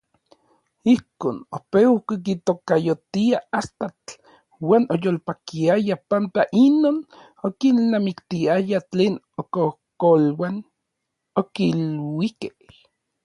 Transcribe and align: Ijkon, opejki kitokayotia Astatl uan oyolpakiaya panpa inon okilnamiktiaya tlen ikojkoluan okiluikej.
Ijkon, 0.91 1.35
opejki 1.57 2.15
kitokayotia 2.25 3.37
Astatl 3.59 4.11
uan 4.67 4.83
oyolpakiaya 4.93 5.95
panpa 6.09 6.41
inon 6.65 6.97
okilnamiktiaya 7.47 8.77
tlen 8.91 9.15
ikojkoluan 9.41 10.55
okiluikej. 11.41 12.59